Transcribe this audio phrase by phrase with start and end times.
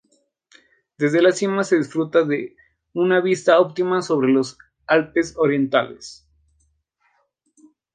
[0.97, 2.55] Desde la cima se disfruta de
[2.95, 6.27] una vista óptima sobre los Alpes orientales.